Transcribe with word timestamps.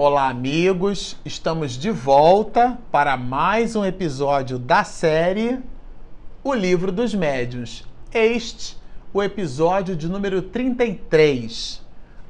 Olá, 0.00 0.28
amigos! 0.28 1.16
Estamos 1.24 1.72
de 1.72 1.90
volta 1.90 2.78
para 2.88 3.16
mais 3.16 3.74
um 3.74 3.84
episódio 3.84 4.56
da 4.56 4.84
série 4.84 5.58
O 6.44 6.54
Livro 6.54 6.92
dos 6.92 7.12
Médiuns. 7.12 7.84
Este, 8.14 8.76
o 9.12 9.20
episódio 9.20 9.96
de 9.96 10.06
número 10.06 10.40
33. 10.40 11.84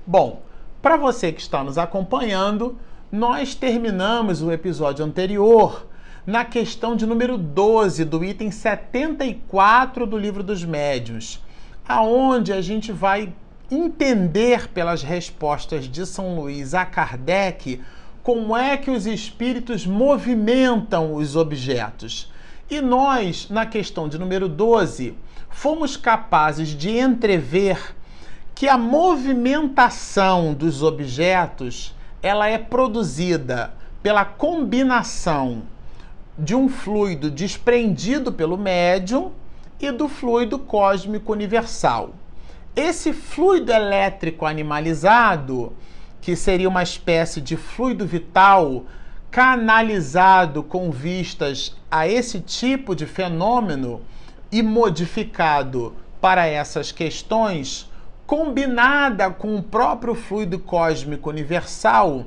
Bom, 0.06 0.40
para 0.80 0.96
você 0.96 1.30
que 1.30 1.42
está 1.42 1.62
nos 1.62 1.76
acompanhando, 1.76 2.78
nós 3.12 3.54
terminamos 3.54 4.40
o 4.40 4.50
episódio 4.50 5.04
anterior 5.04 5.86
na 6.26 6.46
questão 6.46 6.96
de 6.96 7.04
número 7.04 7.36
12 7.36 8.02
do 8.06 8.24
item 8.24 8.50
74 8.50 10.06
do 10.06 10.16
Livro 10.16 10.42
dos 10.42 10.64
Médiuns, 10.64 11.38
aonde 11.86 12.50
a 12.50 12.62
gente 12.62 12.92
vai 12.92 13.34
entender 13.70 14.68
pelas 14.68 15.02
respostas 15.02 15.86
de 15.86 16.06
São 16.06 16.34
Luís 16.36 16.74
a 16.74 16.86
Kardec 16.86 17.80
como 18.22 18.56
é 18.56 18.76
que 18.76 18.90
os 18.90 19.06
espíritos 19.06 19.86
movimentam 19.86 21.14
os 21.14 21.36
objetos. 21.36 22.32
E 22.70 22.80
nós, 22.80 23.48
na 23.48 23.64
questão 23.64 24.08
de 24.08 24.18
número 24.18 24.48
12, 24.48 25.14
fomos 25.48 25.96
capazes 25.96 26.68
de 26.68 26.90
entrever 26.90 27.94
que 28.54 28.68
a 28.68 28.76
movimentação 28.76 30.52
dos 30.52 30.82
objetos 30.82 31.94
ela 32.22 32.48
é 32.48 32.58
produzida 32.58 33.72
pela 34.02 34.24
combinação 34.24 35.62
de 36.38 36.54
um 36.54 36.68
fluido 36.68 37.30
desprendido 37.30 38.32
pelo 38.32 38.56
médium 38.56 39.32
e 39.80 39.90
do 39.90 40.08
fluido 40.08 40.58
cósmico 40.58 41.32
universal. 41.32 42.14
Esse 42.74 43.12
fluido 43.12 43.72
elétrico 43.72 44.46
animalizado, 44.46 45.72
que 46.20 46.36
seria 46.36 46.68
uma 46.68 46.82
espécie 46.82 47.40
de 47.40 47.56
fluido 47.56 48.06
vital 48.06 48.84
canalizado 49.30 50.62
com 50.62 50.90
vistas 50.90 51.76
a 51.90 52.08
esse 52.08 52.40
tipo 52.40 52.94
de 52.94 53.06
fenômeno 53.06 54.00
e 54.50 54.62
modificado 54.62 55.94
para 56.20 56.46
essas 56.46 56.90
questões, 56.90 57.90
combinada 58.26 59.30
com 59.30 59.56
o 59.56 59.62
próprio 59.62 60.14
fluido 60.14 60.58
cósmico 60.58 61.30
universal, 61.30 62.26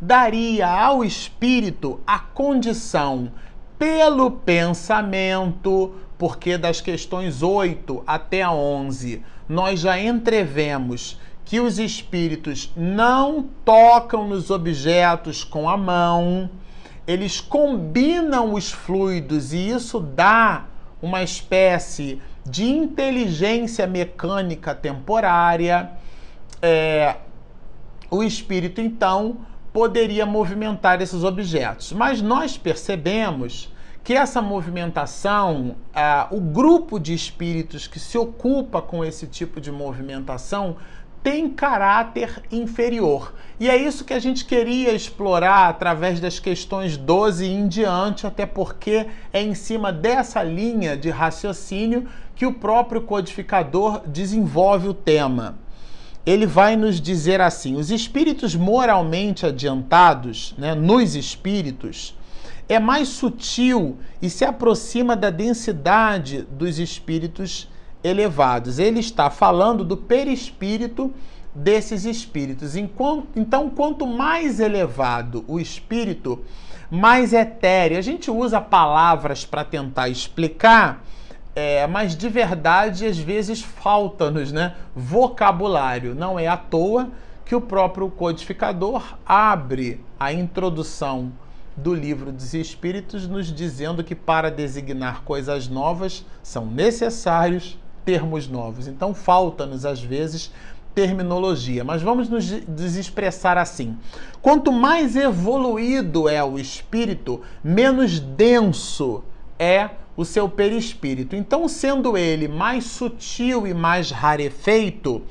daria 0.00 0.66
ao 0.66 1.04
espírito 1.04 2.00
a 2.06 2.18
condição 2.18 3.30
pelo 3.78 4.30
pensamento, 4.30 5.94
porque 6.18 6.58
das 6.58 6.80
questões 6.80 7.42
8 7.42 8.02
até 8.06 8.42
a 8.42 8.52
11 8.52 9.22
nós 9.48 9.80
já 9.80 9.98
entrevemos 9.98 11.18
que 11.44 11.60
os 11.60 11.78
espíritos 11.78 12.70
não 12.76 13.48
tocam 13.64 14.28
nos 14.28 14.50
objetos 14.50 15.42
com 15.42 15.66
a 15.66 15.78
mão, 15.78 16.50
eles 17.06 17.40
combinam 17.40 18.52
os 18.52 18.70
fluidos 18.70 19.54
e 19.54 19.70
isso 19.70 19.98
dá 19.98 20.66
uma 21.00 21.22
espécie 21.22 22.20
de 22.44 22.64
inteligência 22.64 23.86
mecânica 23.86 24.74
temporária. 24.74 25.90
É, 26.60 27.16
o 28.10 28.22
espírito, 28.22 28.82
então, 28.82 29.38
poderia 29.72 30.26
movimentar 30.26 31.00
esses 31.00 31.24
objetos. 31.24 31.92
Mas 31.92 32.20
nós 32.20 32.58
percebemos 32.58 33.72
que 34.08 34.14
essa 34.14 34.40
movimentação, 34.40 35.76
uh, 35.94 36.34
o 36.34 36.40
grupo 36.40 36.98
de 36.98 37.12
espíritos 37.12 37.86
que 37.86 38.00
se 38.00 38.16
ocupa 38.16 38.80
com 38.80 39.04
esse 39.04 39.26
tipo 39.26 39.60
de 39.60 39.70
movimentação 39.70 40.76
tem 41.22 41.50
caráter 41.50 42.42
inferior. 42.50 43.34
E 43.60 43.68
é 43.68 43.76
isso 43.76 44.06
que 44.06 44.14
a 44.14 44.18
gente 44.18 44.46
queria 44.46 44.94
explorar 44.94 45.68
através 45.68 46.20
das 46.20 46.38
questões 46.38 46.96
12 46.96 47.44
em 47.44 47.68
diante, 47.68 48.26
até 48.26 48.46
porque 48.46 49.08
é 49.30 49.42
em 49.42 49.54
cima 49.54 49.92
dessa 49.92 50.42
linha 50.42 50.96
de 50.96 51.10
raciocínio 51.10 52.08
que 52.34 52.46
o 52.46 52.54
próprio 52.54 53.02
codificador 53.02 54.00
desenvolve 54.06 54.88
o 54.88 54.94
tema. 54.94 55.58
Ele 56.24 56.46
vai 56.46 56.76
nos 56.76 56.98
dizer 56.98 57.42
assim: 57.42 57.76
os 57.76 57.90
espíritos 57.90 58.54
moralmente 58.54 59.44
adiantados, 59.44 60.54
né, 60.56 60.74
nos 60.74 61.14
espíritos, 61.14 62.16
é 62.68 62.78
mais 62.78 63.08
sutil 63.08 63.98
e 64.20 64.28
se 64.28 64.44
aproxima 64.44 65.16
da 65.16 65.30
densidade 65.30 66.42
dos 66.50 66.78
espíritos 66.78 67.68
elevados. 68.04 68.78
Ele 68.78 69.00
está 69.00 69.30
falando 69.30 69.84
do 69.84 69.96
perispírito 69.96 71.12
desses 71.54 72.04
espíritos. 72.04 72.76
Então, 72.76 73.70
quanto 73.70 74.06
mais 74.06 74.60
elevado 74.60 75.44
o 75.48 75.58
espírito, 75.58 76.44
mais 76.90 77.32
etéreo. 77.32 77.98
A 77.98 78.02
gente 78.02 78.30
usa 78.30 78.60
palavras 78.60 79.44
para 79.44 79.64
tentar 79.64 80.08
explicar, 80.08 81.04
é, 81.54 81.86
mas 81.86 82.16
de 82.16 82.28
verdade 82.28 83.06
às 83.06 83.18
vezes 83.18 83.62
falta-nos 83.62 84.52
né, 84.52 84.74
vocabulário. 84.94 86.14
Não 86.14 86.38
é 86.38 86.46
à 86.46 86.56
toa 86.56 87.10
que 87.44 87.54
o 87.54 87.60
próprio 87.60 88.10
codificador 88.10 89.16
abre 89.26 90.04
a 90.20 90.32
introdução 90.32 91.32
do 91.82 91.94
livro 91.94 92.32
dos 92.32 92.54
Espíritos, 92.54 93.26
nos 93.28 93.52
dizendo 93.52 94.02
que 94.02 94.14
para 94.14 94.50
designar 94.50 95.22
coisas 95.22 95.68
novas 95.68 96.24
são 96.42 96.66
necessários 96.66 97.78
termos 98.04 98.48
novos. 98.48 98.88
Então 98.88 99.14
falta-nos 99.14 99.84
às 99.84 100.00
vezes 100.00 100.50
terminologia, 100.94 101.84
mas 101.84 102.02
vamos 102.02 102.28
nos, 102.28 102.50
nos 102.50 102.96
expressar 102.96 103.56
assim. 103.56 103.96
Quanto 104.42 104.72
mais 104.72 105.14
evoluído 105.14 106.28
é 106.28 106.42
o 106.42 106.58
espírito, 106.58 107.40
menos 107.62 108.18
denso 108.18 109.22
é 109.58 109.90
o 110.16 110.24
seu 110.24 110.48
perispírito. 110.48 111.36
Então, 111.36 111.68
sendo 111.68 112.18
ele 112.18 112.48
mais 112.48 112.84
sutil 112.86 113.64
e 113.64 113.72
mais 113.72 114.10
rarefeito, 114.10 115.22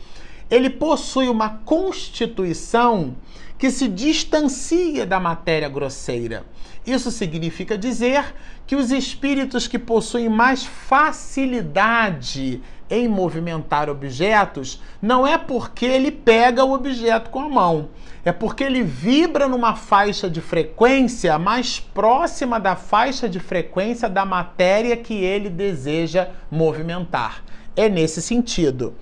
ele 0.50 0.70
possui 0.70 1.28
uma 1.28 1.50
constituição 1.50 3.14
que 3.58 3.72
se 3.72 3.88
distancia 3.88 5.06
da 5.06 5.20
matéria 5.20 5.68
grosseira. 5.68 6.46
Isso 6.86 7.12
significa 7.12 7.78
dizer 7.78 8.34
que 8.66 8.76
os 8.76 8.92
espíritos 8.92 9.68
que 9.68 9.80
possuem 9.80 10.30
mais 10.30 10.66
facilidade 10.66 12.62
em 12.90 13.08
movimentar 13.08 13.90
objetos 13.90 14.82
não 15.02 15.28
é 15.28 15.38
porque 15.38 15.86
ele 15.86 16.12
pega 16.12 16.64
o 16.64 16.74
objeto 16.74 17.30
com 17.30 17.42
a 17.42 17.50
mão, 17.50 17.90
é 18.24 18.32
porque 18.32 18.64
ele 18.64 18.84
vibra 18.84 19.48
numa 19.48 19.76
faixa 19.76 20.30
de 20.30 20.40
frequência 20.40 21.38
mais 21.38 21.80
próxima 21.80 22.60
da 22.60 22.76
faixa 22.76 23.28
de 23.28 23.40
frequência 23.40 24.08
da 24.08 24.26
matéria 24.26 24.96
que 24.96 25.14
ele 25.14 25.50
deseja 25.50 26.30
movimentar. 26.50 27.44
É 27.76 27.90
nesse 27.90 28.22
sentido. 28.22 28.96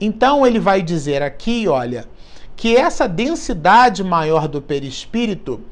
Então 0.00 0.46
ele 0.46 0.58
vai 0.58 0.82
dizer 0.82 1.22
aqui, 1.22 1.68
olha, 1.68 2.08
que 2.62 2.76
essa 2.76 3.08
densidade 3.08 4.04
maior 4.04 4.46
do 4.46 4.62
perispírito 4.62 5.62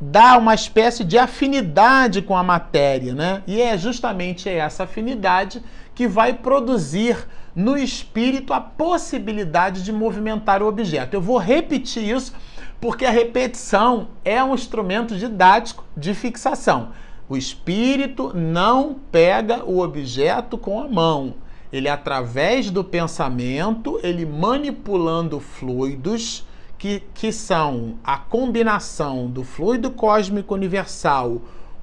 dá 0.00 0.38
uma 0.38 0.54
espécie 0.54 1.02
de 1.02 1.18
afinidade 1.18 2.22
com 2.22 2.36
a 2.36 2.42
matéria, 2.44 3.16
né? 3.16 3.42
E 3.48 3.60
é 3.60 3.76
justamente 3.76 4.48
essa 4.48 4.84
afinidade 4.84 5.60
que 5.92 6.06
vai 6.06 6.34
produzir 6.34 7.26
no 7.52 7.76
espírito 7.76 8.52
a 8.52 8.60
possibilidade 8.60 9.82
de 9.82 9.92
movimentar 9.92 10.62
o 10.62 10.68
objeto. 10.68 11.14
Eu 11.14 11.20
vou 11.20 11.36
repetir 11.36 12.08
isso 12.08 12.32
porque 12.80 13.04
a 13.04 13.10
repetição 13.10 14.06
é 14.24 14.40
um 14.44 14.54
instrumento 14.54 15.16
didático 15.16 15.82
de 15.96 16.14
fixação. 16.14 16.90
O 17.28 17.36
espírito 17.36 18.30
não 18.32 18.94
pega 19.10 19.64
o 19.64 19.80
objeto 19.80 20.56
com 20.56 20.80
a 20.80 20.86
mão 20.86 21.34
ele 21.72 21.88
através 21.88 22.70
do 22.70 22.84
pensamento, 22.84 23.98
ele 24.02 24.24
manipulando 24.24 25.40
fluidos 25.40 26.45
que, 26.78 27.02
que 27.14 27.32
são 27.32 27.96
a 28.04 28.18
combinação 28.18 29.26
do 29.26 29.42
fluido 29.42 29.90
cósmico 29.90 30.54
universal 30.54 31.40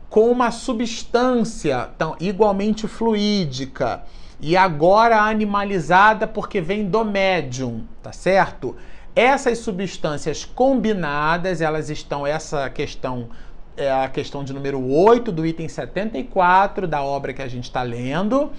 com 0.09 0.29
uma 0.29 0.51
substância 0.51 1.89
tão, 1.97 2.15
igualmente 2.19 2.87
fluídica 2.87 4.03
e 4.39 4.55
agora 4.55 5.21
animalizada 5.21 6.27
porque 6.27 6.61
vem 6.61 6.85
do 6.85 7.03
médium, 7.03 7.83
tá 8.01 8.11
certo? 8.11 8.75
Essas 9.15 9.59
substâncias 9.59 10.45
combinadas, 10.45 11.61
elas 11.61 11.89
estão, 11.89 12.27
essa 12.27 12.69
questão 12.69 13.29
é 13.75 13.91
a 13.91 14.07
questão 14.07 14.43
de 14.43 14.53
número 14.53 14.83
8 14.85 15.31
do 15.31 15.45
item 15.45 15.67
74 15.67 16.87
da 16.87 17.01
obra 17.01 17.33
que 17.33 17.41
a 17.41 17.47
gente 17.47 17.63
está 17.63 17.81
lendo 17.81 18.51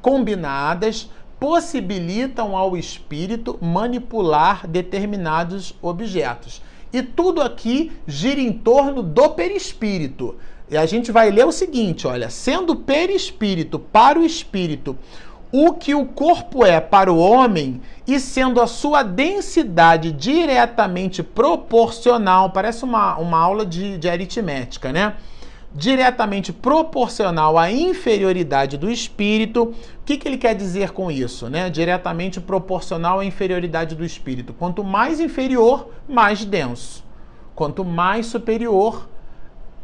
combinadas 0.00 1.10
possibilitam 1.38 2.56
ao 2.56 2.76
espírito 2.76 3.58
manipular 3.60 4.66
determinados 4.66 5.74
objetos. 5.82 6.62
E 6.92 7.02
tudo 7.02 7.42
aqui 7.42 7.92
gira 8.06 8.40
em 8.40 8.52
torno 8.52 9.02
do 9.02 9.30
perispírito. 9.30 10.36
E 10.70 10.76
a 10.76 10.86
gente 10.86 11.12
vai 11.12 11.30
ler 11.30 11.46
o 11.46 11.52
seguinte, 11.52 12.06
olha, 12.06 12.30
sendo 12.30 12.74
perispírito 12.74 13.78
para 13.78 14.18
o 14.18 14.24
espírito 14.24 14.98
o 15.52 15.72
que 15.72 15.94
o 15.94 16.04
corpo 16.04 16.64
é 16.64 16.80
para 16.80 17.12
o 17.12 17.18
homem 17.18 17.80
e 18.06 18.18
sendo 18.18 18.60
a 18.60 18.66
sua 18.66 19.02
densidade 19.02 20.10
diretamente 20.12 21.22
proporcional, 21.22 22.50
parece 22.50 22.84
uma, 22.84 23.16
uma 23.16 23.38
aula 23.38 23.64
de, 23.64 23.96
de 23.96 24.08
aritmética, 24.08 24.92
né? 24.92 25.14
Diretamente 25.76 26.54
proporcional 26.54 27.58
à 27.58 27.70
inferioridade 27.70 28.78
do 28.78 28.90
espírito. 28.90 29.64
O 29.64 29.74
que, 30.06 30.16
que 30.16 30.26
ele 30.26 30.38
quer 30.38 30.54
dizer 30.54 30.92
com 30.92 31.10
isso? 31.10 31.50
Né? 31.50 31.68
Diretamente 31.68 32.40
proporcional 32.40 33.20
à 33.20 33.24
inferioridade 33.26 33.94
do 33.94 34.02
espírito. 34.02 34.54
Quanto 34.54 34.82
mais 34.82 35.20
inferior, 35.20 35.90
mais 36.08 36.46
denso. 36.46 37.04
Quanto 37.54 37.84
mais 37.84 38.24
superior, 38.24 39.06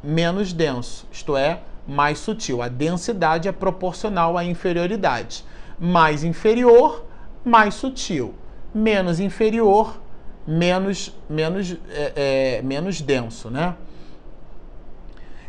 menos 0.02 0.54
denso. 0.54 1.06
Isto 1.12 1.36
é, 1.36 1.60
mais 1.86 2.18
sutil. 2.18 2.62
A 2.62 2.68
densidade 2.68 3.46
é 3.46 3.52
proporcional 3.52 4.38
à 4.38 4.44
inferioridade. 4.44 5.44
Mais 5.78 6.24
inferior, 6.24 7.04
mais 7.44 7.74
sutil. 7.74 8.34
Menos 8.74 9.20
inferior, 9.20 10.00
menos, 10.46 11.14
menos, 11.28 11.76
é, 11.90 12.12
é, 12.56 12.62
menos 12.62 13.02
denso, 13.02 13.50
né? 13.50 13.74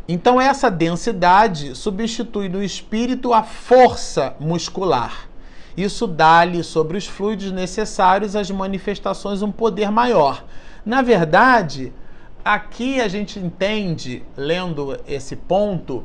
Então, 0.07 0.39
essa 0.39 0.69
densidade 0.69 1.75
substitui 1.75 2.49
no 2.49 2.61
espírito 2.61 3.33
a 3.33 3.41
força 3.41 4.35
muscular. 4.39 5.29
Isso 5.77 6.05
dá-lhe 6.05 6.61
sobre 6.61 6.97
os 6.97 7.07
fluidos 7.07 7.51
necessários 7.51 8.35
às 8.35 8.51
manifestações 8.51 9.41
um 9.41 9.51
poder 9.51 9.89
maior. 9.89 10.43
Na 10.85 11.01
verdade, 11.01 11.93
aqui 12.43 12.99
a 12.99 13.07
gente 13.07 13.39
entende, 13.39 14.23
lendo 14.35 14.99
esse 15.07 15.37
ponto, 15.37 16.03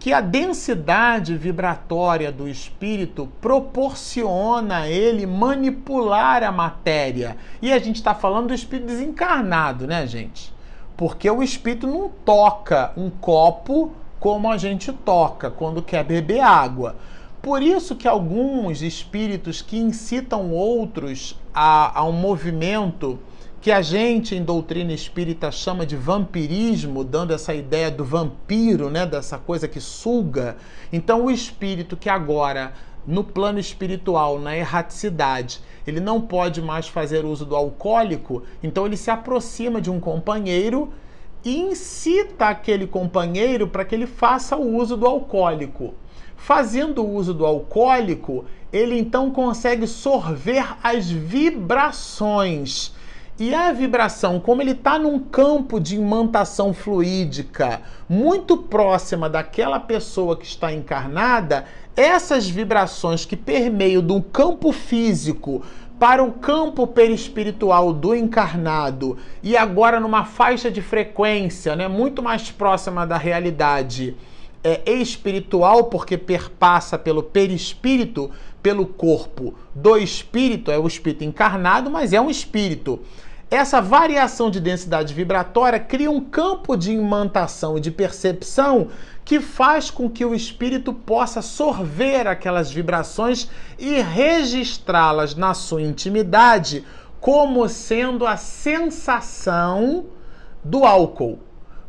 que 0.00 0.12
a 0.12 0.20
densidade 0.20 1.36
vibratória 1.36 2.32
do 2.32 2.48
espírito 2.48 3.30
proporciona 3.40 4.78
a 4.78 4.88
ele 4.88 5.26
manipular 5.26 6.42
a 6.42 6.50
matéria. 6.50 7.36
E 7.62 7.72
a 7.72 7.78
gente 7.78 7.96
está 7.96 8.12
falando 8.12 8.48
do 8.48 8.54
espírito 8.54 8.88
desencarnado, 8.88 9.86
né, 9.86 10.04
gente? 10.08 10.51
Porque 10.96 11.30
o 11.30 11.42
espírito 11.42 11.86
não 11.86 12.08
toca 12.08 12.92
um 12.96 13.10
copo 13.10 13.92
como 14.20 14.50
a 14.50 14.56
gente 14.56 14.92
toca 14.92 15.50
quando 15.50 15.82
quer 15.82 16.04
beber 16.04 16.40
água. 16.40 16.96
Por 17.42 17.60
isso 17.60 17.96
que 17.96 18.06
alguns 18.06 18.82
espíritos 18.82 19.60
que 19.60 19.76
incitam 19.76 20.52
outros 20.52 21.36
a, 21.52 21.98
a 21.98 22.04
um 22.04 22.12
movimento 22.12 23.18
que 23.60 23.70
a 23.70 23.80
gente 23.80 24.34
em 24.34 24.42
doutrina 24.42 24.92
espírita 24.92 25.50
chama 25.52 25.86
de 25.86 25.96
vampirismo, 25.96 27.04
dando 27.04 27.32
essa 27.32 27.54
ideia 27.54 27.90
do 27.90 28.04
vampiro, 28.04 28.90
né, 28.90 29.06
dessa 29.06 29.38
coisa 29.38 29.68
que 29.68 29.80
suga. 29.80 30.56
Então 30.92 31.24
o 31.24 31.30
espírito 31.30 31.96
que 31.96 32.08
agora 32.08 32.72
no 33.06 33.24
plano 33.24 33.58
espiritual, 33.58 34.38
na 34.38 34.56
erraticidade, 34.56 35.60
ele 35.86 36.00
não 36.00 36.20
pode 36.20 36.62
mais 36.62 36.86
fazer 36.86 37.24
uso 37.24 37.44
do 37.44 37.56
alcoólico, 37.56 38.42
então 38.62 38.86
ele 38.86 38.96
se 38.96 39.10
aproxima 39.10 39.80
de 39.80 39.90
um 39.90 39.98
companheiro 39.98 40.92
e 41.44 41.58
incita 41.58 42.46
aquele 42.46 42.86
companheiro 42.86 43.66
para 43.66 43.84
que 43.84 43.94
ele 43.94 44.06
faça 44.06 44.56
o 44.56 44.76
uso 44.76 44.96
do 44.96 45.06
alcoólico. 45.06 45.94
Fazendo 46.36 47.02
o 47.02 47.14
uso 47.14 47.34
do 47.34 47.46
alcoólico, 47.46 48.44
ele 48.72 48.98
então 48.98 49.30
consegue 49.30 49.86
sorver 49.86 50.76
as 50.82 51.10
vibrações 51.10 52.92
e 53.38 53.54
a 53.54 53.72
vibração, 53.72 54.38
como 54.38 54.62
ele 54.62 54.72
está 54.72 54.98
num 54.98 55.18
campo 55.18 55.80
de 55.80 55.96
imantação 55.96 56.72
fluídica 56.72 57.80
muito 58.08 58.56
próxima 58.56 59.28
daquela 59.28 59.80
pessoa 59.80 60.36
que 60.36 60.44
está 60.44 60.72
encarnada, 60.72 61.64
essas 61.96 62.48
vibrações 62.48 63.24
que 63.24 63.36
permeiam 63.36 64.02
do 64.02 64.22
campo 64.22 64.72
físico 64.72 65.62
para 65.98 66.22
o 66.22 66.32
campo 66.32 66.86
perispiritual 66.86 67.92
do 67.92 68.14
encarnado 68.14 69.16
e 69.42 69.56
agora 69.56 70.00
numa 70.00 70.24
faixa 70.24 70.70
de 70.70 70.82
frequência 70.82 71.76
né, 71.76 71.86
muito 71.86 72.22
mais 72.22 72.50
próxima 72.50 73.06
da 73.06 73.16
realidade 73.16 74.16
é, 74.64 74.90
espiritual, 74.92 75.84
porque 75.84 76.16
perpassa 76.16 76.98
pelo 76.98 77.22
perispírito, 77.22 78.30
pelo 78.62 78.86
corpo 78.86 79.54
do 79.74 79.96
espírito, 79.96 80.70
é 80.70 80.78
o 80.78 80.86
espírito 80.86 81.24
encarnado, 81.24 81.90
mas 81.90 82.12
é 82.12 82.20
um 82.20 82.30
espírito. 82.30 83.00
Essa 83.52 83.82
variação 83.82 84.50
de 84.50 84.58
densidade 84.58 85.12
vibratória 85.12 85.78
cria 85.78 86.10
um 86.10 86.22
campo 86.22 86.74
de 86.74 86.90
imantação 86.90 87.76
e 87.76 87.82
de 87.82 87.90
percepção 87.90 88.88
que 89.26 89.40
faz 89.40 89.90
com 89.90 90.08
que 90.08 90.24
o 90.24 90.34
espírito 90.34 90.90
possa 90.94 91.42
sorver 91.42 92.26
aquelas 92.26 92.72
vibrações 92.72 93.50
e 93.78 94.00
registrá-las 94.00 95.34
na 95.34 95.52
sua 95.52 95.82
intimidade 95.82 96.82
como 97.20 97.68
sendo 97.68 98.26
a 98.26 98.38
sensação 98.38 100.06
do 100.64 100.86
álcool. 100.86 101.38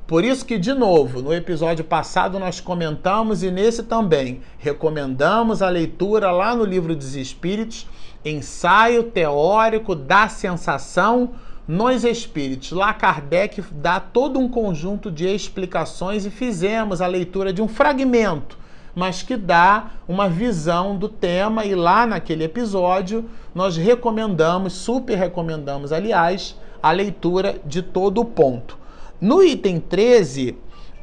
Por 0.05 0.25
isso 0.25 0.45
que, 0.45 0.57
de 0.57 0.73
novo, 0.73 1.21
no 1.21 1.33
episódio 1.33 1.85
passado 1.85 2.37
nós 2.39 2.59
comentamos 2.59 3.41
e 3.41 3.49
nesse 3.49 3.83
também 3.83 4.41
recomendamos 4.57 5.61
a 5.61 5.69
leitura 5.69 6.29
lá 6.29 6.53
no 6.53 6.65
livro 6.65 6.93
dos 6.93 7.15
Espíritos, 7.15 7.87
ensaio 8.25 9.03
teórico 9.03 9.95
da 9.95 10.27
sensação 10.27 11.31
nos 11.67 12.03
espíritos. 12.03 12.71
Lá 12.71 12.93
Kardec 12.93 13.63
dá 13.71 13.99
todo 13.99 14.39
um 14.39 14.49
conjunto 14.49 15.09
de 15.11 15.27
explicações 15.27 16.25
e 16.25 16.29
fizemos 16.29 17.01
a 17.01 17.07
leitura 17.07 17.53
de 17.53 17.61
um 17.61 17.67
fragmento, 17.67 18.57
mas 18.93 19.23
que 19.23 19.35
dá 19.35 19.91
uma 20.07 20.29
visão 20.29 20.95
do 20.97 21.09
tema 21.09 21.65
e 21.65 21.73
lá 21.73 22.05
naquele 22.05 22.43
episódio 22.43 23.25
nós 23.53 23.77
recomendamos, 23.77 24.73
super 24.73 25.17
recomendamos, 25.17 25.91
aliás, 25.91 26.55
a 26.81 26.91
leitura 26.91 27.57
de 27.65 27.81
todo 27.81 28.21
o 28.21 28.25
ponto. 28.25 28.77
No 29.21 29.41
item 29.41 29.79
13, 29.79 30.57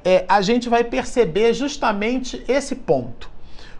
é, 0.04 0.24
a 0.28 0.42
gente 0.42 0.68
vai 0.68 0.84
perceber 0.84 1.54
justamente 1.54 2.44
esse 2.46 2.74
ponto. 2.74 3.30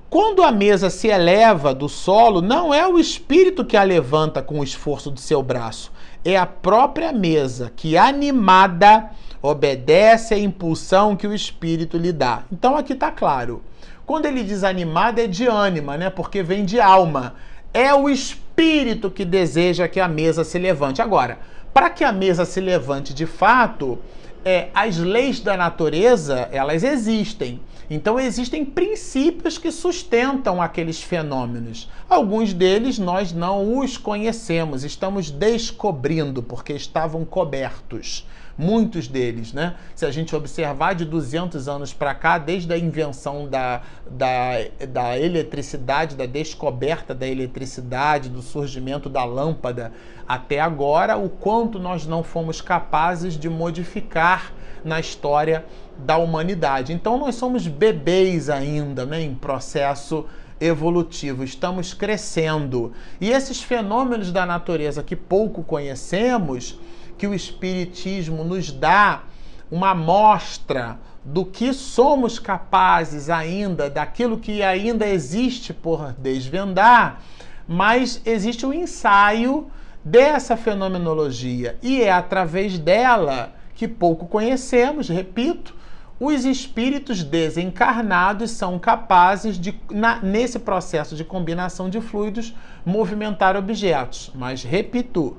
Quando 0.09 0.43
a 0.43 0.51
mesa 0.51 0.91
se 0.91 1.07
eleva 1.07 1.73
do 1.73 1.89
solo, 1.89 2.43
não 2.43 2.75
é 2.75 2.85
o 2.85 2.99
espírito 2.99 3.65
que 3.65 3.77
a 3.77 3.85
levanta 3.85 4.43
com 4.43 4.59
o 4.59 4.65
esforço 4.65 5.09
do 5.09 5.21
seu 5.21 5.41
braço, 5.41 5.93
é 6.25 6.37
a 6.37 6.47
própria 6.47 7.13
mesa 7.13 7.73
que, 7.75 7.97
animada, 7.97 9.11
obedece 9.43 10.35
à 10.35 10.39
impulsão 10.39 11.17
que 11.17 11.27
o 11.27 11.35
espírito 11.35 11.97
lhe 11.97 12.13
dá. 12.13 12.43
Então 12.53 12.77
aqui 12.77 12.93
está 12.93 13.11
claro. 13.11 13.63
Quando 14.05 14.27
ele 14.27 14.43
diz 14.43 14.65
animada, 14.65 15.23
é 15.23 15.27
de 15.27 15.47
ânima, 15.47 15.97
né? 15.97 16.11
Porque 16.11 16.43
vem 16.43 16.65
de 16.65 16.81
alma. 16.81 17.35
É 17.73 17.95
o 17.95 18.11
espírito 18.11 19.11
que 19.11 19.25
deseja 19.25 19.89
que 19.89 20.01
a 20.01 20.09
mesa 20.09 20.45
se 20.45 20.59
levante. 20.59 21.01
Agora, 21.01 21.39
para 21.73 21.89
que 21.89 22.03
a 22.03 22.13
mesa 22.13 22.45
se 22.45 22.61
levante 22.61 23.15
de 23.15 23.25
fato, 23.25 23.99
é, 24.45 24.69
as 24.75 24.99
leis 24.99 25.41
da 25.41 25.57
natureza 25.57 26.49
elas 26.51 26.83
existem. 26.83 27.61
Então 27.91 28.21
existem 28.21 28.65
princípios 28.65 29.59
que 29.59 29.73
sustentam 29.73 30.63
aqueles 30.63 31.03
fenômenos. 31.03 31.91
Alguns 32.09 32.53
deles 32.55 33.01
nós 33.01 33.33
não 33.33 33.79
os 33.79 33.99
conhecemos, 33.99 34.85
estamos 34.85 35.29
descobrindo 35.29 36.41
porque 36.41 36.73
estavam 36.73 37.25
cobertos. 37.25 38.25
Muitos 38.57 39.09
deles, 39.09 39.53
né? 39.55 39.75
Se 39.95 40.05
a 40.05 40.11
gente 40.11 40.37
observar 40.37 40.95
de 40.95 41.05
200 41.05 41.67
anos 41.67 41.95
para 41.95 42.15
cá, 42.15 42.37
desde 42.37 42.73
a 42.73 42.79
invenção 42.79 43.49
da, 43.49 43.81
da, 44.09 44.53
da 44.87 45.19
eletricidade, 45.19 46.15
da 46.15 46.27
descoberta 46.27 47.15
da 47.15 47.27
eletricidade, 47.27 48.29
do 48.29 48.43
surgimento 48.43 49.09
da 49.09 49.25
lâmpada, 49.25 49.93
até 50.29 50.61
agora, 50.61 51.17
o 51.17 51.31
quanto 51.31 51.79
nós 51.79 52.07
não 52.07 52.23
fomos 52.23 52.61
capazes 52.61 53.37
de 53.39 53.49
modificar 53.49 54.53
na 54.85 55.01
história 55.01 55.65
da 56.05 56.17
humanidade. 56.17 56.93
Então 56.93 57.19
nós 57.19 57.35
somos 57.35 57.67
bebês 57.67 58.49
ainda, 58.51 59.05
né, 59.07 59.23
em 59.23 59.35
processo 59.35 60.27
evolutivo, 60.61 61.43
estamos 61.43 61.95
crescendo. 61.95 62.93
E 63.21 63.31
esses 63.31 63.63
fenômenos 63.63 64.31
da 64.31 64.45
natureza 64.45 65.03
que 65.03 65.17
pouco 65.17 65.63
conhecemos, 65.63 66.79
que 67.17 67.27
o 67.27 67.35
espiritismo 67.35 68.45
nos 68.45 68.71
dá 68.71 69.23
uma 69.71 69.91
amostra 69.91 70.99
do 71.25 71.45
que 71.45 71.73
somos 71.73 72.39
capazes 72.39 73.31
ainda, 73.31 73.89
daquilo 73.89 74.39
que 74.39 74.63
ainda 74.63 75.07
existe 75.07 75.73
por 75.73 76.13
desvendar, 76.13 77.23
mas 77.69 78.21
existe 78.25 78.67
um 78.67 78.73
ensaio 78.73 79.71
dessa 80.05 80.57
fenomenologia 80.57 81.79
e 81.83 82.03
é 82.03 82.11
através 82.11 82.79
dela 82.79 83.53
que 83.75 83.87
pouco 83.87 84.27
conhecemos, 84.27 85.09
repito, 85.09 85.75
os 86.21 86.45
espíritos 86.45 87.25
desencarnados 87.25 88.51
são 88.51 88.79
capazes 88.79 89.59
de, 89.59 89.75
na, 89.91 90.21
nesse 90.21 90.59
processo 90.59 91.17
de 91.17 91.25
combinação 91.25 91.89
de 91.89 91.99
fluidos, 91.99 92.55
movimentar 92.85 93.57
objetos. 93.57 94.31
Mas, 94.35 94.63
repito, 94.63 95.39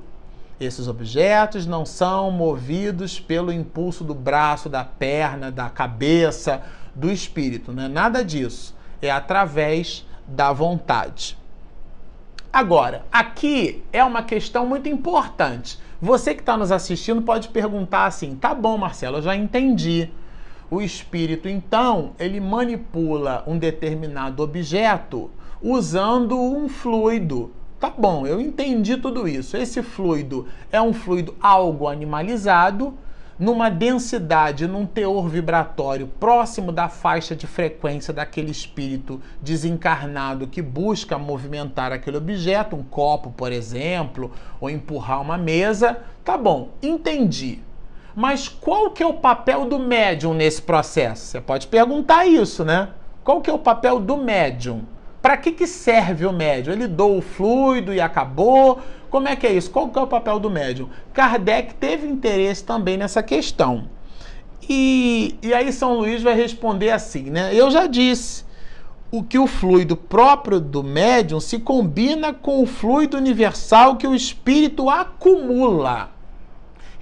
esses 0.58 0.88
objetos 0.88 1.66
não 1.66 1.86
são 1.86 2.32
movidos 2.32 3.20
pelo 3.20 3.52
impulso 3.52 4.02
do 4.02 4.12
braço, 4.12 4.68
da 4.68 4.84
perna, 4.84 5.52
da 5.52 5.70
cabeça, 5.70 6.62
do 6.92 7.12
espírito. 7.12 7.72
Não 7.72 7.84
é 7.84 7.88
nada 7.88 8.24
disso. 8.24 8.74
É 9.00 9.08
através 9.08 10.04
da 10.26 10.52
vontade. 10.52 11.38
Agora, 12.52 13.04
aqui 13.10 13.84
é 13.92 14.02
uma 14.02 14.24
questão 14.24 14.66
muito 14.66 14.88
importante. 14.88 15.78
Você 16.00 16.34
que 16.34 16.40
está 16.40 16.56
nos 16.56 16.72
assistindo 16.72 17.22
pode 17.22 17.48
perguntar 17.50 18.06
assim: 18.06 18.34
tá 18.34 18.52
bom, 18.52 18.76
Marcelo, 18.76 19.18
eu 19.18 19.22
já 19.22 19.36
entendi. 19.36 20.10
O 20.72 20.80
espírito, 20.80 21.50
então, 21.50 22.12
ele 22.18 22.40
manipula 22.40 23.44
um 23.46 23.58
determinado 23.58 24.42
objeto 24.42 25.30
usando 25.60 26.40
um 26.40 26.66
fluido. 26.66 27.52
Tá 27.78 27.90
bom, 27.90 28.26
eu 28.26 28.40
entendi 28.40 28.96
tudo 28.96 29.28
isso. 29.28 29.54
Esse 29.54 29.82
fluido 29.82 30.46
é 30.72 30.80
um 30.80 30.94
fluido 30.94 31.34
algo 31.42 31.86
animalizado 31.88 32.94
numa 33.38 33.68
densidade, 33.68 34.66
num 34.66 34.86
teor 34.86 35.28
vibratório 35.28 36.06
próximo 36.06 36.72
da 36.72 36.88
faixa 36.88 37.36
de 37.36 37.46
frequência 37.46 38.14
daquele 38.14 38.50
espírito 38.50 39.20
desencarnado 39.42 40.46
que 40.46 40.62
busca 40.62 41.18
movimentar 41.18 41.92
aquele 41.92 42.16
objeto, 42.16 42.76
um 42.76 42.82
copo, 42.82 43.30
por 43.30 43.52
exemplo, 43.52 44.30
ou 44.58 44.70
empurrar 44.70 45.20
uma 45.20 45.36
mesa. 45.36 45.98
Tá 46.24 46.38
bom, 46.38 46.70
entendi. 46.82 47.60
Mas 48.14 48.48
qual 48.48 48.90
que 48.90 49.02
é 49.02 49.06
o 49.06 49.14
papel 49.14 49.64
do 49.64 49.78
médium 49.78 50.34
nesse 50.34 50.60
processo? 50.60 51.24
Você 51.26 51.40
pode 51.40 51.66
perguntar 51.66 52.26
isso, 52.26 52.64
né? 52.64 52.90
Qual 53.24 53.40
que 53.40 53.48
é 53.48 53.52
o 53.52 53.58
papel 53.58 53.98
do 53.98 54.16
médium? 54.16 54.82
Para 55.22 55.36
que, 55.36 55.52
que 55.52 55.66
serve 55.66 56.26
o 56.26 56.32
médium? 56.32 56.72
Ele 56.72 56.88
doa 56.88 57.18
o 57.18 57.22
fluido 57.22 57.94
e 57.94 58.00
acabou? 58.00 58.80
Como 59.08 59.28
é 59.28 59.36
que 59.36 59.46
é 59.46 59.52
isso? 59.52 59.70
Qual 59.70 59.88
que 59.88 59.98
é 59.98 60.02
o 60.02 60.06
papel 60.06 60.40
do 60.40 60.50
médium? 60.50 60.88
Kardec 61.12 61.74
teve 61.74 62.06
interesse 62.06 62.64
também 62.64 62.96
nessa 62.96 63.22
questão. 63.22 63.84
E, 64.68 65.36
e 65.42 65.54
aí 65.54 65.72
São 65.72 65.94
Luís 65.94 66.22
vai 66.22 66.34
responder 66.34 66.90
assim, 66.90 67.30
né? 67.30 67.54
Eu 67.54 67.70
já 67.70 67.86
disse 67.86 68.44
o 69.10 69.22
que 69.22 69.38
o 69.38 69.46
fluido 69.46 69.96
próprio 69.96 70.58
do 70.58 70.82
médium 70.82 71.38
se 71.38 71.58
combina 71.58 72.32
com 72.32 72.62
o 72.62 72.66
fluido 72.66 73.16
universal 73.16 73.96
que 73.96 74.06
o 74.06 74.14
espírito 74.14 74.88
acumula. 74.88 76.10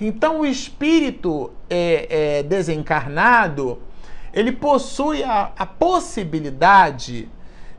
Então 0.00 0.40
o 0.40 0.46
espírito 0.46 1.50
é, 1.68 2.38
é 2.38 2.42
desencarnado 2.42 3.78
ele 4.32 4.52
possui 4.52 5.22
a, 5.22 5.52
a 5.58 5.66
possibilidade 5.66 7.28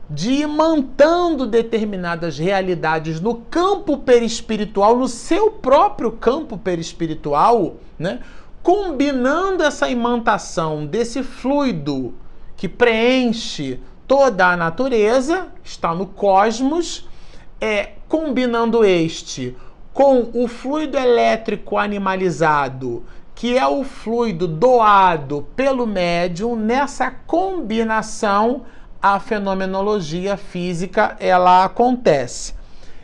de 0.08 0.30
ir 0.30 0.46
mantendo 0.46 1.46
determinadas 1.46 2.38
realidades 2.38 3.20
no 3.20 3.36
campo 3.36 3.98
perispiritual, 3.98 4.96
no 4.96 5.08
seu 5.08 5.50
próprio 5.50 6.12
campo 6.12 6.58
perispiritual, 6.58 7.76
né? 7.98 8.20
combinando 8.62 9.62
essa 9.62 9.88
imantação 9.88 10.84
desse 10.84 11.22
fluido 11.22 12.14
que 12.56 12.68
preenche 12.68 13.80
toda 14.06 14.48
a 14.48 14.56
natureza, 14.56 15.48
está 15.64 15.94
no 15.94 16.06
cosmos, 16.06 17.08
é, 17.60 17.92
combinando 18.06 18.84
este 18.84 19.56
com 19.92 20.30
o 20.32 20.48
fluido 20.48 20.96
elétrico 20.96 21.76
animalizado, 21.76 23.04
que 23.34 23.56
é 23.56 23.66
o 23.66 23.84
fluido 23.84 24.46
doado 24.46 25.46
pelo 25.54 25.86
médium, 25.86 26.56
nessa 26.56 27.10
combinação 27.10 28.62
a 29.02 29.18
fenomenologia 29.18 30.36
física 30.36 31.16
ela 31.18 31.64
acontece. 31.64 32.54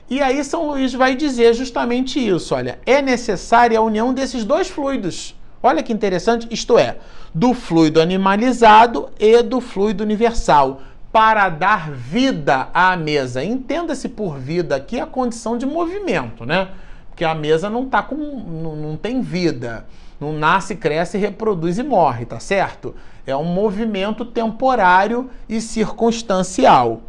E 0.08 0.22
aí 0.22 0.42
São 0.44 0.68
Luís 0.68 0.94
vai 0.94 1.14
dizer 1.14 1.52
justamente 1.54 2.24
isso, 2.24 2.54
olha, 2.54 2.78
é 2.86 3.02
necessária 3.02 3.78
a 3.78 3.82
união 3.82 4.14
desses 4.14 4.44
dois 4.44 4.68
fluidos. 4.68 5.34
Olha 5.62 5.82
que 5.82 5.92
interessante, 5.92 6.46
isto 6.50 6.78
é, 6.78 6.96
do 7.34 7.52
fluido 7.52 8.00
animalizado 8.00 9.10
e 9.18 9.42
do 9.42 9.60
fluido 9.60 10.04
universal, 10.04 10.80
para 11.12 11.48
dar 11.48 11.90
vida 11.90 12.68
à 12.72 12.96
mesa. 12.96 13.42
Entenda-se 13.42 14.08
por 14.08 14.38
vida 14.38 14.76
aqui 14.76 15.00
a 15.00 15.06
condição 15.06 15.56
de 15.56 15.66
movimento, 15.66 16.44
né? 16.44 16.68
Porque 17.08 17.24
a 17.24 17.34
mesa 17.34 17.68
não 17.68 17.86
tá 17.86 18.02
com 18.02 18.14
não, 18.14 18.76
não 18.76 18.96
tem 18.96 19.20
vida, 19.20 19.86
não 20.20 20.32
nasce, 20.32 20.76
cresce, 20.76 21.18
reproduz 21.18 21.78
e 21.78 21.82
morre, 21.82 22.24
tá 22.24 22.38
certo? 22.38 22.94
É 23.26 23.34
um 23.36 23.44
movimento 23.44 24.24
temporário 24.24 25.30
e 25.48 25.60
circunstancial 25.60 27.02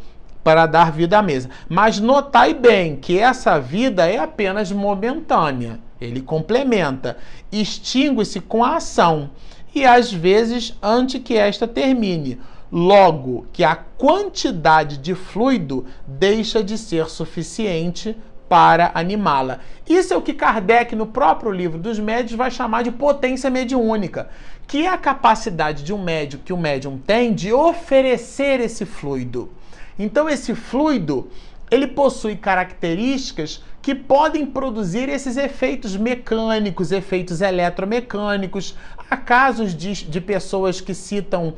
para 0.43 0.65
dar 0.65 0.91
vida 0.91 1.19
à 1.19 1.21
mesa. 1.21 1.49
Mas 1.67 1.99
notai 1.99 2.53
bem 2.53 2.95
que 2.95 3.19
essa 3.19 3.59
vida 3.59 4.07
é 4.07 4.17
apenas 4.17 4.71
momentânea. 4.71 5.79
Ele 5.99 6.21
complementa, 6.21 7.17
extingue-se 7.51 8.39
com 8.39 8.63
a 8.63 8.77
ação 8.77 9.29
e 9.75 9.85
às 9.85 10.11
vezes 10.11 10.75
antes 10.81 11.21
que 11.21 11.35
esta 11.35 11.67
termine. 11.67 12.39
Logo 12.71 13.45
que 13.51 13.63
a 13.63 13.75
quantidade 13.75 14.97
de 14.97 15.15
fluido 15.15 15.85
deixa 16.07 16.63
de 16.63 16.77
ser 16.77 17.09
suficiente 17.09 18.15
para 18.47 18.91
animá-la. 18.93 19.59
Isso 19.87 20.13
é 20.13 20.17
o 20.17 20.21
que 20.21 20.33
Kardec, 20.33 20.95
no 20.95 21.05
próprio 21.05 21.51
livro 21.51 21.77
dos 21.77 21.99
médios, 21.99 22.33
vai 22.33 22.49
chamar 22.49 22.83
de 22.83 22.91
potência 22.91 23.49
mediúnica, 23.49 24.29
que 24.67 24.85
é 24.85 24.87
a 24.87 24.97
capacidade 24.97 25.83
de 25.83 25.93
um 25.93 26.03
médium 26.03 26.41
que 26.43 26.53
o 26.53 26.57
médium 26.57 26.97
tem 26.97 27.33
de 27.33 27.53
oferecer 27.53 28.59
esse 28.59 28.85
fluido. 28.85 29.51
Então, 29.97 30.27
esse 30.27 30.55
fluido 30.55 31.29
ele 31.71 31.85
possui 31.85 32.35
características 32.35 33.63
que 33.81 33.93
podem 33.93 34.45
produzir 34.45 35.07
esses 35.07 35.37
efeitos 35.37 35.95
mecânicos, 35.95 36.91
efeitos 36.91 37.41
eletromecânicos. 37.41 38.75
Há 39.09 39.15
casos 39.15 39.75
de, 39.75 40.05
de 40.05 40.19
pessoas 40.19 40.81
que 40.81 40.93
citam 40.93 41.53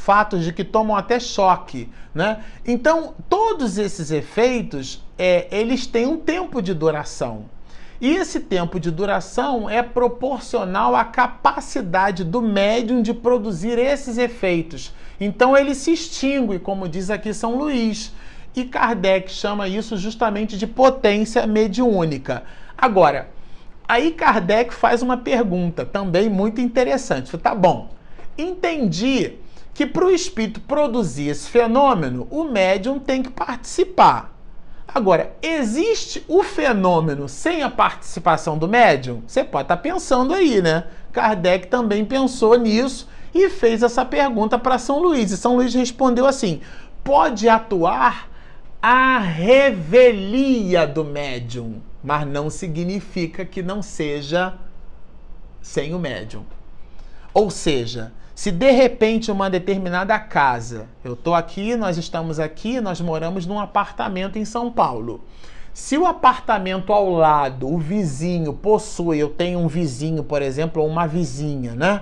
fatos 0.00 0.42
de 0.42 0.52
que 0.52 0.64
tomam 0.64 0.96
até 0.96 1.20
choque, 1.20 1.88
né? 2.14 2.42
Então, 2.66 3.14
todos 3.28 3.78
esses 3.78 4.10
efeitos, 4.10 5.04
é, 5.18 5.46
eles 5.50 5.86
têm 5.86 6.06
um 6.06 6.16
tempo 6.16 6.60
de 6.62 6.74
duração. 6.74 7.44
E 8.00 8.16
esse 8.16 8.40
tempo 8.40 8.80
de 8.80 8.90
duração 8.90 9.68
é 9.68 9.82
proporcional 9.82 10.96
à 10.96 11.04
capacidade 11.04 12.24
do 12.24 12.40
médium 12.40 13.02
de 13.02 13.12
produzir 13.12 13.78
esses 13.78 14.16
efeitos. 14.16 14.94
Então 15.20 15.54
ele 15.54 15.74
se 15.74 15.92
extingue, 15.92 16.58
como 16.58 16.88
diz 16.88 17.10
aqui 17.10 17.34
São 17.34 17.58
Luís. 17.58 18.14
E 18.56 18.64
Kardec 18.64 19.30
chama 19.30 19.68
isso 19.68 19.98
justamente 19.98 20.56
de 20.56 20.66
potência 20.66 21.46
mediúnica. 21.46 22.42
Agora, 22.76 23.28
aí 23.86 24.12
Kardec 24.12 24.72
faz 24.72 25.02
uma 25.02 25.18
pergunta 25.18 25.84
também 25.84 26.30
muito 26.30 26.58
interessante. 26.58 27.36
Tá 27.36 27.54
bom, 27.54 27.90
entendi 28.38 29.36
que 29.74 29.86
para 29.86 30.04
o 30.04 30.10
espírito 30.10 30.60
produzir 30.60 31.28
esse 31.28 31.48
fenômeno, 31.48 32.26
o 32.30 32.44
médium 32.44 32.98
tem 32.98 33.22
que 33.22 33.30
participar. 33.30 34.36
Agora, 34.92 35.32
existe 35.40 36.24
o 36.26 36.42
fenômeno 36.42 37.28
sem 37.28 37.62
a 37.62 37.70
participação 37.70 38.58
do 38.58 38.66
médium? 38.66 39.22
Você 39.26 39.44
pode 39.44 39.64
estar 39.64 39.76
tá 39.76 39.82
pensando 39.82 40.34
aí, 40.34 40.60
né? 40.60 40.84
Kardec 41.12 41.68
também 41.68 42.04
pensou 42.04 42.56
nisso 42.58 43.08
e 43.32 43.48
fez 43.48 43.82
essa 43.82 44.04
pergunta 44.04 44.58
para 44.58 44.78
São 44.78 45.00
Luís. 45.00 45.30
E 45.30 45.36
São 45.36 45.56
Luís 45.56 45.74
respondeu 45.74 46.26
assim: 46.26 46.60
pode 47.04 47.48
atuar 47.48 48.28
a 48.82 49.18
revelia 49.18 50.86
do 50.86 51.04
médium, 51.04 51.80
mas 52.02 52.26
não 52.26 52.50
significa 52.50 53.44
que 53.44 53.62
não 53.62 53.82
seja 53.82 54.54
sem 55.60 55.94
o 55.94 55.98
médium. 55.98 56.44
Ou 57.32 57.50
seja, 57.50 58.12
se 58.40 58.50
de 58.50 58.70
repente 58.70 59.30
uma 59.30 59.50
determinada 59.50 60.18
casa, 60.18 60.86
eu 61.04 61.12
estou 61.12 61.34
aqui, 61.34 61.76
nós 61.76 61.98
estamos 61.98 62.40
aqui, 62.40 62.80
nós 62.80 62.98
moramos 62.98 63.44
num 63.44 63.60
apartamento 63.60 64.38
em 64.38 64.46
São 64.46 64.72
Paulo. 64.72 65.20
Se 65.74 65.98
o 65.98 66.06
apartamento 66.06 66.90
ao 66.90 67.10
lado, 67.10 67.68
o 67.68 67.76
vizinho 67.76 68.54
possui, 68.54 69.18
eu 69.18 69.28
tenho 69.28 69.58
um 69.58 69.68
vizinho, 69.68 70.24
por 70.24 70.40
exemplo, 70.40 70.80
ou 70.80 70.88
uma 70.88 71.06
vizinha, 71.06 71.74
né? 71.74 72.00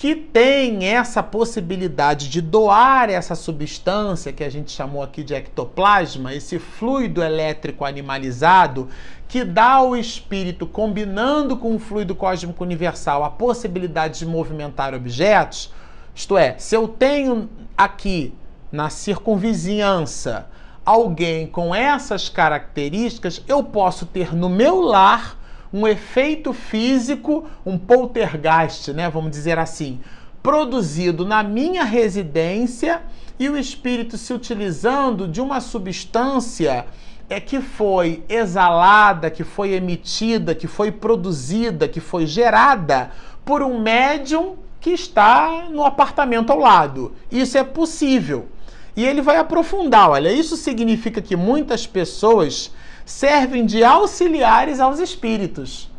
Que 0.00 0.14
tem 0.14 0.86
essa 0.86 1.22
possibilidade 1.22 2.30
de 2.30 2.40
doar 2.40 3.10
essa 3.10 3.34
substância 3.34 4.32
que 4.32 4.42
a 4.42 4.48
gente 4.48 4.72
chamou 4.72 5.02
aqui 5.02 5.22
de 5.22 5.34
ectoplasma, 5.34 6.32
esse 6.32 6.58
fluido 6.58 7.22
elétrico 7.22 7.84
animalizado, 7.84 8.88
que 9.28 9.44
dá 9.44 9.72
ao 9.72 9.94
espírito, 9.94 10.66
combinando 10.66 11.54
com 11.54 11.74
o 11.74 11.78
fluido 11.78 12.14
cósmico 12.14 12.64
universal, 12.64 13.22
a 13.22 13.28
possibilidade 13.28 14.20
de 14.20 14.24
movimentar 14.24 14.94
objetos. 14.94 15.70
Isto 16.14 16.38
é, 16.38 16.54
se 16.56 16.74
eu 16.74 16.88
tenho 16.88 17.50
aqui 17.76 18.32
na 18.72 18.88
circunvizinhança 18.88 20.48
alguém 20.82 21.46
com 21.46 21.74
essas 21.74 22.30
características, 22.30 23.44
eu 23.46 23.62
posso 23.62 24.06
ter 24.06 24.34
no 24.34 24.48
meu 24.48 24.80
lar 24.80 25.38
um 25.72 25.86
efeito 25.86 26.52
físico, 26.52 27.46
um 27.64 27.78
poltergeist, 27.78 28.92
né, 28.92 29.08
vamos 29.08 29.30
dizer 29.30 29.58
assim, 29.58 30.00
produzido 30.42 31.24
na 31.24 31.42
minha 31.42 31.84
residência 31.84 33.02
e 33.38 33.48
o 33.48 33.56
espírito 33.56 34.18
se 34.18 34.32
utilizando 34.32 35.28
de 35.28 35.40
uma 35.40 35.60
substância 35.60 36.86
é 37.28 37.38
que 37.38 37.60
foi 37.60 38.24
exalada, 38.28 39.30
que 39.30 39.44
foi 39.44 39.72
emitida, 39.72 40.52
que 40.54 40.66
foi 40.66 40.90
produzida, 40.90 41.86
que 41.86 42.00
foi 42.00 42.26
gerada 42.26 43.12
por 43.44 43.62
um 43.62 43.80
médium 43.80 44.56
que 44.80 44.90
está 44.90 45.68
no 45.70 45.84
apartamento 45.84 46.50
ao 46.50 46.58
lado. 46.58 47.12
Isso 47.30 47.56
é 47.56 47.62
possível. 47.62 48.48
E 48.96 49.06
ele 49.06 49.22
vai 49.22 49.36
aprofundar, 49.36 50.10
olha, 50.10 50.32
isso 50.32 50.56
significa 50.56 51.22
que 51.22 51.36
muitas 51.36 51.86
pessoas 51.86 52.72
servem 53.10 53.66
de 53.66 53.82
auxiliares 53.82 54.78
aos 54.78 55.00
espíritos. 55.00 55.90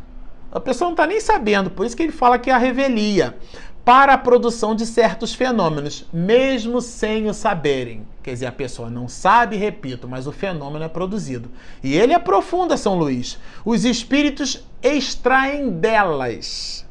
A 0.49 0.59
pessoa 0.59 0.87
não 0.87 0.93
está 0.93 1.05
nem 1.05 1.19
sabendo, 1.19 1.69
por 1.69 1.85
isso 1.85 1.95
que 1.95 2.03
ele 2.03 2.11
fala 2.11 2.39
que 2.39 2.49
é 2.49 2.53
a 2.53 2.57
revelia 2.57 3.37
para 3.83 4.13
a 4.13 4.17
produção 4.17 4.73
de 4.73 4.85
certos 4.85 5.33
fenômenos, 5.33 6.05
mesmo 6.13 6.79
sem 6.79 7.27
o 7.27 7.33
saberem. 7.33 8.07
Quer 8.23 8.33
dizer, 8.33 8.45
a 8.45 8.51
pessoa 8.51 8.89
não 8.89 9.07
sabe, 9.07 9.57
repito, 9.57 10.07
mas 10.07 10.25
o 10.25 10.31
fenômeno 10.31 10.85
é 10.85 10.87
produzido. 10.87 11.51
E 11.83 11.95
ele 11.95 12.13
aprofunda 12.13 12.77
São 12.77 12.97
Luís. 12.97 13.37
Os 13.65 13.83
espíritos 13.83 14.65
extraem 14.81 15.69
delas, 15.69 16.87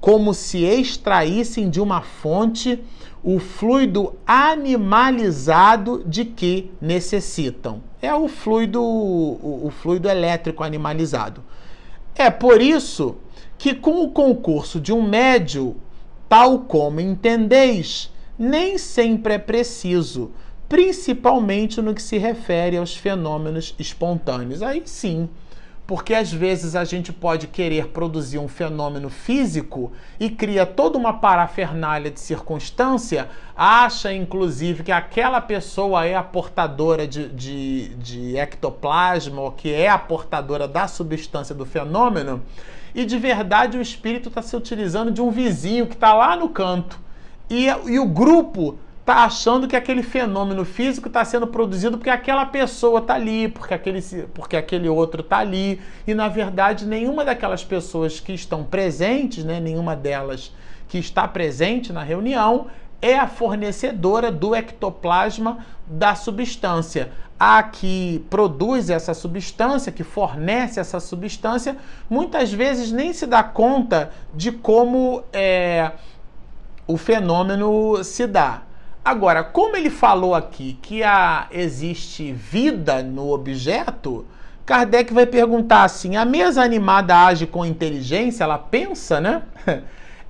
como 0.00 0.34
se 0.34 0.62
extraíssem 0.62 1.68
de 1.68 1.80
uma 1.80 2.02
fonte 2.02 2.82
o 3.22 3.38
fluido 3.38 4.14
animalizado 4.26 6.02
de 6.06 6.24
que 6.24 6.70
necessitam. 6.80 7.82
É 8.00 8.14
o 8.14 8.28
fluido, 8.28 8.82
o, 8.82 9.66
o 9.66 9.70
fluido 9.70 10.08
elétrico 10.08 10.62
animalizado. 10.62 11.42
É 12.14 12.30
por 12.30 12.60
isso 12.60 13.16
que, 13.56 13.74
com 13.74 14.02
o 14.02 14.10
concurso 14.10 14.80
de 14.80 14.92
um 14.92 15.02
médio, 15.02 15.76
tal 16.28 16.60
como 16.60 17.00
entendeis, 17.00 18.12
nem 18.38 18.78
sempre 18.78 19.34
é 19.34 19.38
preciso, 19.38 20.30
principalmente 20.68 21.82
no 21.82 21.94
que 21.94 22.02
se 22.02 22.18
refere 22.18 22.76
aos 22.76 22.96
fenômenos 22.96 23.74
espontâneos. 23.78 24.62
Aí 24.62 24.82
sim 24.84 25.28
porque 25.88 26.12
às 26.12 26.30
vezes 26.30 26.76
a 26.76 26.84
gente 26.84 27.14
pode 27.14 27.46
querer 27.46 27.88
produzir 27.88 28.38
um 28.38 28.46
fenômeno 28.46 29.08
físico 29.08 29.90
e 30.20 30.28
cria 30.28 30.66
toda 30.66 30.98
uma 30.98 31.14
parafernália 31.14 32.10
de 32.10 32.20
circunstância, 32.20 33.30
acha 33.56 34.12
inclusive 34.12 34.82
que 34.82 34.92
aquela 34.92 35.40
pessoa 35.40 36.04
é 36.04 36.14
a 36.14 36.22
portadora 36.22 37.08
de, 37.08 37.30
de, 37.30 37.88
de 37.94 38.36
ectoplasma 38.36 39.40
ou 39.40 39.50
que 39.50 39.72
é 39.72 39.88
a 39.88 39.96
portadora 39.96 40.68
da 40.68 40.86
substância 40.86 41.54
do 41.54 41.64
fenômeno, 41.64 42.42
e 42.94 43.06
de 43.06 43.18
verdade 43.18 43.78
o 43.78 43.80
espírito 43.80 44.28
está 44.28 44.42
se 44.42 44.54
utilizando 44.54 45.10
de 45.10 45.22
um 45.22 45.30
vizinho 45.30 45.86
que 45.86 45.94
está 45.94 46.12
lá 46.12 46.36
no 46.36 46.50
canto. 46.50 47.00
E, 47.48 47.64
e 47.64 47.98
o 47.98 48.04
grupo 48.04 48.78
está 49.08 49.24
achando 49.24 49.66
que 49.66 49.74
aquele 49.74 50.02
fenômeno 50.02 50.66
físico 50.66 51.08
está 51.08 51.24
sendo 51.24 51.46
produzido 51.46 51.96
porque 51.96 52.10
aquela 52.10 52.44
pessoa 52.44 53.00
está 53.00 53.14
ali, 53.14 53.48
porque 53.48 53.72
aquele, 53.72 54.02
porque 54.34 54.54
aquele 54.54 54.86
outro 54.86 55.22
está 55.22 55.38
ali. 55.38 55.80
E 56.06 56.12
na 56.12 56.28
verdade, 56.28 56.84
nenhuma 56.84 57.24
daquelas 57.24 57.64
pessoas 57.64 58.20
que 58.20 58.34
estão 58.34 58.62
presentes, 58.62 59.44
né, 59.44 59.60
nenhuma 59.60 59.96
delas 59.96 60.52
que 60.88 60.98
está 60.98 61.26
presente 61.26 61.90
na 61.90 62.02
reunião, 62.02 62.66
é 63.00 63.18
a 63.18 63.26
fornecedora 63.26 64.30
do 64.30 64.54
ectoplasma 64.54 65.64
da 65.86 66.14
substância. 66.14 67.10
A 67.40 67.62
que 67.62 68.26
produz 68.28 68.90
essa 68.90 69.14
substância, 69.14 69.90
que 69.90 70.04
fornece 70.04 70.80
essa 70.80 71.00
substância, 71.00 71.78
muitas 72.10 72.52
vezes 72.52 72.92
nem 72.92 73.14
se 73.14 73.26
dá 73.26 73.42
conta 73.42 74.10
de 74.34 74.52
como 74.52 75.22
é, 75.32 75.92
o 76.86 76.98
fenômeno 76.98 78.04
se 78.04 78.26
dá. 78.26 78.67
Agora, 79.08 79.42
como 79.42 79.74
ele 79.74 79.88
falou 79.88 80.34
aqui 80.34 80.78
que 80.82 81.02
a, 81.02 81.46
existe 81.50 82.30
vida 82.30 83.02
no 83.02 83.32
objeto, 83.32 84.26
Kardec 84.66 85.14
vai 85.14 85.24
perguntar 85.24 85.84
assim: 85.84 86.16
a 86.16 86.26
mesa 86.26 86.62
animada 86.62 87.16
age 87.16 87.46
com 87.46 87.64
inteligência? 87.64 88.44
Ela 88.44 88.58
pensa, 88.58 89.18
né? 89.18 89.44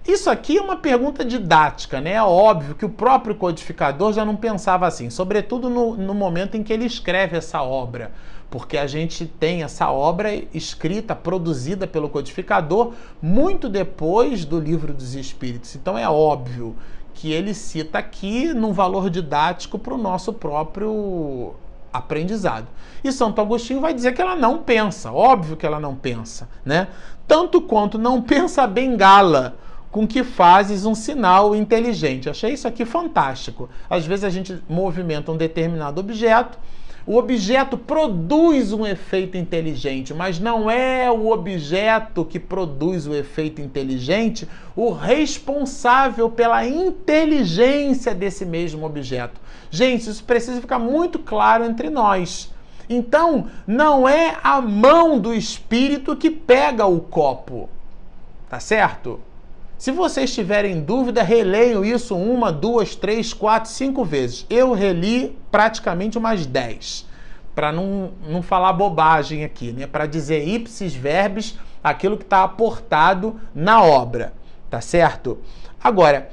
Isso 0.07 0.31
aqui 0.31 0.59
é 0.59 0.63
uma 0.63 0.77
pergunta 0.77 1.25
didática, 1.25 2.01
né? 2.01 2.13
É 2.13 2.23
óbvio 2.23 2.77
que 2.77 2.85
o 2.85 2.89
próprio 2.89 3.35
codificador 3.35 4.13
já 4.13 4.25
não 4.25 4.37
pensava 4.37 4.87
assim, 4.87 5.11
sobretudo 5.11 5.69
no, 5.69 5.97
no 5.97 6.15
momento 6.15 6.57
em 6.57 6.63
que 6.63 6.73
ele 6.73 6.85
escreve 6.85 7.37
essa 7.37 7.61
obra, 7.61 8.13
porque 8.49 8.79
a 8.79 8.87
gente 8.87 9.27
tem 9.27 9.65
essa 9.65 9.91
obra 9.91 10.33
escrita, 10.55 11.17
produzida 11.17 11.85
pelo 11.85 12.09
codificador, 12.09 12.93
muito 13.21 13.69
depois 13.69 14.45
do 14.45 14.61
livro 14.61 14.95
dos 14.95 15.17
Espíritos. 15.17 15.75
Então 15.75 15.99
é 15.99 16.09
óbvio 16.09 16.77
que 17.19 17.33
ele 17.33 17.53
cita 17.53 17.99
aqui 17.99 18.55
num 18.55 18.73
valor 18.73 19.11
didático 19.11 19.77
para 19.77 19.93
o 19.93 19.99
nosso 19.99 20.33
próprio 20.33 21.53
aprendizado. 21.93 22.69
E 23.03 23.11
Santo 23.11 23.41
Agostinho 23.41 23.81
vai 23.81 23.93
dizer 23.93 24.13
que 24.13 24.23
ela 24.23 24.37
não 24.37 24.59
pensa, 24.59 25.11
óbvio 25.11 25.57
que 25.57 25.67
ela 25.67 25.81
não 25.81 25.97
pensa, 25.97 26.49
né? 26.65 26.87
Tanto 27.27 27.61
quanto 27.61 27.99
não 27.99 28.23
pensa 28.23 28.63
a 28.63 28.67
bengala 28.69 29.57
com 29.91 30.07
que 30.07 30.23
fazes 30.23 30.87
um 30.87 30.95
sinal 30.95 31.57
inteligente. 31.57 32.31
Achei 32.31 32.53
isso 32.53 32.69
aqui 32.69 32.85
fantástico. 32.85 33.69
Às 33.91 34.07
vezes 34.07 34.25
a 34.25 34.31
gente 34.31 34.63
movimenta 34.69 35.33
um 35.33 35.37
determinado 35.37 36.01
objeto 36.01 36.57
o 37.09 37.17
objeto 37.17 37.79
produz 37.79 38.71
um 38.71 38.87
efeito 38.87 39.39
inteligente, 39.39 40.13
mas 40.13 40.39
não 40.39 40.71
é 40.71 41.11
o 41.11 41.31
objeto 41.31 42.23
que 42.23 42.39
produz 42.39 43.07
o 43.07 43.15
efeito 43.15 43.63
inteligente 43.63 44.47
o 44.77 44.91
responsável 44.91 46.29
pela 46.29 46.67
inteligência 46.67 48.15
desse 48.15 48.45
mesmo 48.45 48.85
objeto. 48.85 49.41
Gente, 49.71 50.11
isso 50.11 50.23
precisa 50.23 50.61
ficar 50.61 50.79
muito 50.79 51.19
claro 51.19 51.65
entre 51.65 51.89
nós. 51.89 52.53
Então, 52.91 53.47
não 53.67 54.07
é 54.07 54.37
a 54.45 54.61
mão 54.61 55.19
do 55.19 55.33
espírito 55.33 56.15
que 56.15 56.31
pega 56.31 56.85
o 56.85 57.01
copo. 57.01 57.71
Tá 58.51 58.61
certo? 58.61 59.19
Se 59.79 59.93
vocês 59.93 60.35
tiverem 60.35 60.81
dúvida, 60.81 61.23
releiam 61.23 61.85
isso 61.85 62.17
uma, 62.17 62.51
duas, 62.51 62.97
três, 62.97 63.33
quatro, 63.33 63.71
cinco 63.71 64.05
vezes. 64.05 64.45
Eu 64.51 64.73
reli 64.73 65.39
praticamente 65.53 66.19
umas 66.19 66.45
dez, 66.45 67.07
para 67.55 67.71
não, 67.71 68.11
não 68.29 68.43
falar 68.43 68.73
bobagem 68.73 69.45
aqui, 69.45 69.71
né? 69.71 69.87
Para 69.87 70.07
dizer 70.07 70.47
ipsis 70.49 70.93
verbis 70.93 71.57
aquilo 71.83 72.17
que 72.17 72.25
está 72.25 72.43
aportado 72.43 73.41
na 73.55 73.81
obra, 73.81 74.33
tá 74.69 74.81
certo? 74.81 75.39
Agora, 75.81 76.29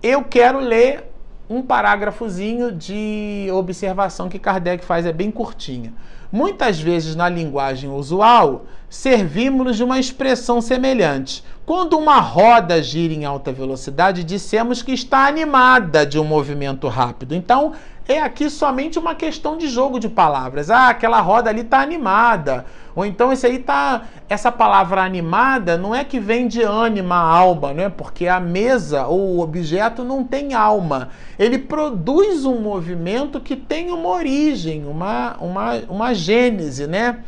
eu 0.00 0.22
quero 0.22 0.60
ler 0.60 1.10
um 1.50 1.62
parágrafozinho 1.62 2.70
de 2.70 3.48
observação 3.52 4.28
que 4.28 4.38
Kardec 4.38 4.84
faz, 4.84 5.04
é 5.04 5.12
bem 5.12 5.32
curtinha. 5.32 5.92
Muitas 6.30 6.80
vezes 6.80 7.14
na 7.14 7.28
linguagem 7.28 7.90
usual, 7.90 8.66
servimos 8.88 9.76
de 9.76 9.84
uma 9.84 9.98
expressão 9.98 10.60
semelhante. 10.60 11.44
Quando 11.66 11.96
uma 11.96 12.20
roda 12.20 12.82
gira 12.82 13.14
em 13.14 13.24
alta 13.24 13.50
velocidade, 13.50 14.22
dissemos 14.22 14.82
que 14.82 14.92
está 14.92 15.26
animada 15.26 16.04
de 16.04 16.18
um 16.18 16.24
movimento 16.24 16.88
rápido. 16.88 17.34
Então, 17.34 17.72
é 18.06 18.20
aqui 18.20 18.50
somente 18.50 18.98
uma 18.98 19.14
questão 19.14 19.56
de 19.56 19.66
jogo 19.66 19.98
de 19.98 20.10
palavras. 20.10 20.70
Ah, 20.70 20.90
aquela 20.90 21.22
roda 21.22 21.48
ali 21.48 21.62
está 21.62 21.80
animada. 21.80 22.66
Ou 22.94 23.06
então 23.06 23.32
esse 23.32 23.46
aí 23.46 23.58
tá. 23.58 24.02
Essa 24.28 24.52
palavra 24.52 25.02
animada 25.02 25.78
não 25.78 25.94
é 25.94 26.04
que 26.04 26.20
vem 26.20 26.46
de 26.46 26.62
ânima, 26.62 27.16
alma, 27.16 27.72
né? 27.72 27.88
Porque 27.88 28.28
a 28.28 28.38
mesa 28.38 29.06
ou 29.06 29.36
o 29.36 29.40
objeto 29.40 30.04
não 30.04 30.22
tem 30.22 30.52
alma. 30.52 31.08
Ele 31.38 31.58
produz 31.58 32.44
um 32.44 32.60
movimento 32.60 33.40
que 33.40 33.56
tem 33.56 33.90
uma 33.90 34.10
origem, 34.10 34.84
uma, 34.86 35.36
uma, 35.40 35.76
uma 35.88 36.14
gênese, 36.14 36.86
né? 36.86 37.20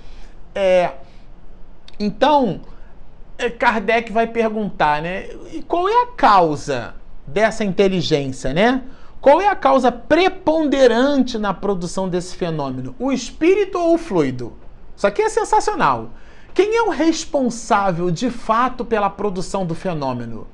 É, 0.55 0.93
então, 1.99 2.61
Kardec 3.59 4.13
vai 4.13 4.27
perguntar, 4.27 5.03
né? 5.03 5.29
E 5.53 5.63
qual 5.63 5.89
é 5.89 6.03
a 6.03 6.07
causa 6.09 6.95
dessa 7.27 7.65
inteligência, 7.65 8.53
né? 8.53 8.83
Qual 9.21 9.41
é 9.41 9.49
a 9.49 9.57
causa 9.57 9.91
preponderante 9.91 11.37
na 11.37 11.53
produção 11.53 12.09
desse 12.09 12.37
fenômeno? 12.37 12.95
O 12.99 13.13
espírito 13.13 13.79
ou 13.79 13.95
o 13.95 13.99
fluido? 13.99 14.53
Isso 14.97 15.07
aqui 15.07 15.23
é 15.23 15.29
sensacional. 15.29 16.11
Quem 16.55 16.77
é 16.77 16.83
o 16.83 16.91
responsável 16.91 18.11
de 18.11 18.31
fato 18.31 18.85
pela 18.85 19.11
produção 19.11 19.67
do 19.67 19.75
fenômeno? 19.75 20.47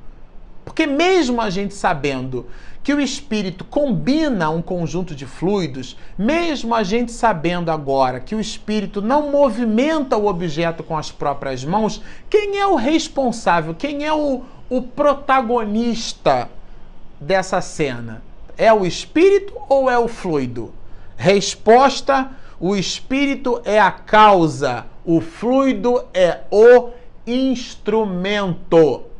Porque, 0.64 0.86
mesmo 0.86 1.40
a 1.40 1.50
gente 1.50 1.74
sabendo 1.74 2.46
que 2.82 2.92
o 2.92 3.00
espírito 3.00 3.64
combina 3.64 4.50
um 4.50 4.60
conjunto 4.60 5.14
de 5.14 5.24
fluidos, 5.24 5.96
mesmo 6.18 6.74
a 6.74 6.82
gente 6.82 7.12
sabendo 7.12 7.70
agora 7.70 8.18
que 8.18 8.34
o 8.34 8.40
espírito 8.40 9.00
não 9.00 9.30
movimenta 9.30 10.16
o 10.16 10.26
objeto 10.26 10.82
com 10.82 10.98
as 10.98 11.10
próprias 11.10 11.64
mãos, 11.64 12.02
quem 12.28 12.58
é 12.58 12.66
o 12.66 12.74
responsável? 12.74 13.74
Quem 13.74 14.04
é 14.04 14.12
o, 14.12 14.42
o 14.68 14.82
protagonista 14.82 16.50
dessa 17.20 17.60
cena? 17.60 18.22
É 18.56 18.72
o 18.72 18.84
espírito 18.84 19.54
ou 19.68 19.88
é 19.88 19.98
o 19.98 20.08
fluido? 20.08 20.72
Resposta: 21.16 22.30
o 22.58 22.74
espírito 22.74 23.62
é 23.64 23.78
a 23.80 23.92
causa, 23.92 24.86
o 25.04 25.20
fluido 25.20 26.04
é 26.12 26.40
o 26.50 26.90
instrumento. 27.26 29.11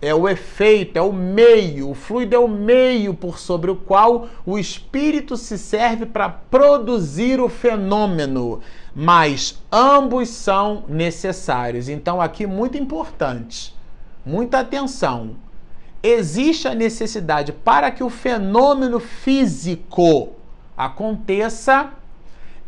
É 0.00 0.14
o 0.14 0.28
efeito, 0.28 0.96
é 0.96 1.02
o 1.02 1.12
meio. 1.12 1.90
O 1.90 1.94
fluido 1.94 2.36
é 2.36 2.38
o 2.38 2.46
meio 2.48 3.14
por 3.14 3.38
sobre 3.38 3.70
o 3.70 3.76
qual 3.76 4.28
o 4.46 4.58
espírito 4.58 5.36
se 5.36 5.58
serve 5.58 6.06
para 6.06 6.28
produzir 6.28 7.40
o 7.40 7.48
fenômeno. 7.48 8.60
Mas 8.94 9.60
ambos 9.72 10.28
são 10.28 10.84
necessários. 10.88 11.88
Então, 11.88 12.20
aqui, 12.20 12.46
muito 12.46 12.78
importante, 12.78 13.74
muita 14.24 14.60
atenção 14.60 15.36
existe 16.02 16.68
a 16.68 16.74
necessidade 16.74 17.52
para 17.52 17.90
que 17.90 18.04
o 18.04 18.10
fenômeno 18.10 19.00
físico 19.00 20.30
aconteça, 20.76 21.90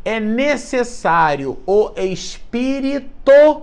é 0.05 0.19
necessário 0.19 1.59
o 1.66 1.93
espírito 1.97 3.62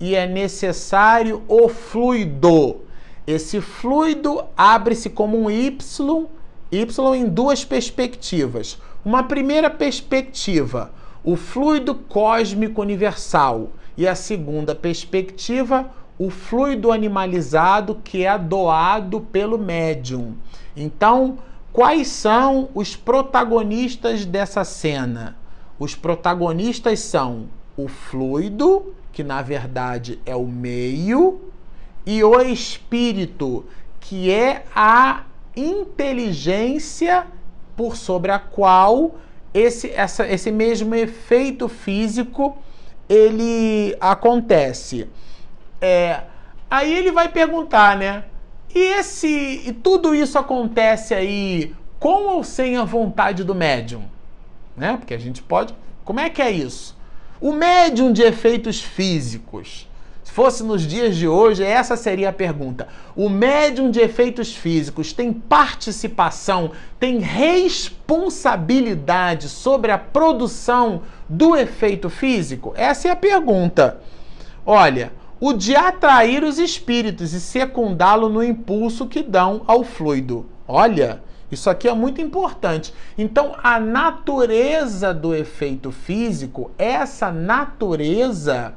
e 0.00 0.14
é 0.14 0.26
necessário 0.26 1.42
o 1.46 1.68
fluido. 1.68 2.80
Esse 3.26 3.60
fluido 3.60 4.44
abre-se 4.56 5.08
como 5.08 5.38
um 5.38 5.50
Y, 5.50 6.28
Y 6.72 7.14
em 7.14 7.28
duas 7.28 7.64
perspectivas. 7.64 8.78
Uma 9.04 9.22
primeira 9.22 9.70
perspectiva, 9.70 10.90
o 11.22 11.36
fluido 11.36 11.94
cósmico 11.94 12.80
universal, 12.80 13.70
e 13.96 14.08
a 14.08 14.14
segunda 14.14 14.74
perspectiva, 14.74 15.90
o 16.18 16.30
fluido 16.30 16.92
animalizado 16.92 18.00
que 18.02 18.24
é 18.24 18.38
doado 18.38 19.20
pelo 19.20 19.58
médium. 19.58 20.34
Então, 20.76 21.38
quais 21.72 22.08
são 22.08 22.68
os 22.74 22.96
protagonistas 22.96 24.24
dessa 24.24 24.64
cena? 24.64 25.36
Os 25.78 25.94
protagonistas 25.94 27.00
são 27.00 27.46
o 27.76 27.88
fluido, 27.88 28.94
que 29.12 29.22
na 29.22 29.42
verdade 29.42 30.20
é 30.24 30.34
o 30.34 30.46
meio, 30.46 31.40
e 32.04 32.22
o 32.22 32.40
espírito, 32.40 33.64
que 34.00 34.30
é 34.30 34.64
a 34.74 35.22
inteligência 35.56 37.26
por 37.76 37.96
sobre 37.96 38.30
a 38.30 38.38
qual 38.38 39.16
esse, 39.54 39.90
essa, 39.90 40.26
esse 40.26 40.50
mesmo 40.50 40.94
efeito 40.94 41.68
físico 41.68 42.56
ele 43.08 43.96
acontece. 44.00 45.08
É, 45.80 46.22
aí 46.70 46.92
ele 46.92 47.12
vai 47.12 47.28
perguntar, 47.28 47.96
né? 47.96 48.24
E 48.74 48.78
esse 48.78 49.62
e 49.66 49.72
tudo 49.72 50.14
isso 50.14 50.38
acontece 50.38 51.14
aí 51.14 51.74
com 51.98 52.28
ou 52.28 52.42
sem 52.42 52.76
a 52.76 52.84
vontade 52.84 53.44
do 53.44 53.54
médium, 53.54 54.04
né? 54.76 54.96
Porque 54.96 55.14
a 55.14 55.18
gente 55.18 55.42
pode. 55.42 55.74
Como 56.04 56.18
é 56.18 56.30
que 56.30 56.40
é 56.40 56.50
isso? 56.50 56.96
O 57.40 57.52
médium 57.52 58.12
de 58.12 58.22
efeitos 58.22 58.80
físicos. 58.80 59.88
Se 60.32 60.36
fosse 60.36 60.64
nos 60.64 60.80
dias 60.80 61.14
de 61.14 61.28
hoje, 61.28 61.62
essa 61.62 61.94
seria 61.94 62.30
a 62.30 62.32
pergunta. 62.32 62.88
O 63.14 63.28
médium 63.28 63.90
de 63.90 64.00
efeitos 64.00 64.56
físicos 64.56 65.12
tem 65.12 65.30
participação, 65.30 66.70
tem 66.98 67.18
responsabilidade 67.18 69.50
sobre 69.50 69.92
a 69.92 69.98
produção 69.98 71.02
do 71.28 71.54
efeito 71.54 72.08
físico? 72.08 72.72
Essa 72.74 73.08
é 73.08 73.10
a 73.10 73.16
pergunta. 73.16 74.00
Olha, 74.64 75.12
o 75.38 75.52
de 75.52 75.76
atrair 75.76 76.42
os 76.42 76.58
espíritos 76.58 77.34
e 77.34 77.40
secundá-lo 77.40 78.30
no 78.30 78.42
impulso 78.42 79.06
que 79.06 79.22
dão 79.22 79.60
ao 79.66 79.84
fluido. 79.84 80.46
Olha, 80.66 81.22
isso 81.50 81.68
aqui 81.68 81.86
é 81.86 81.92
muito 81.92 82.22
importante. 82.22 82.94
Então, 83.18 83.54
a 83.62 83.78
natureza 83.78 85.12
do 85.12 85.34
efeito 85.34 85.92
físico, 85.92 86.70
essa 86.78 87.30
natureza 87.30 88.72